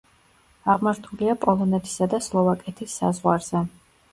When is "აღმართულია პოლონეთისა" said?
0.75-2.09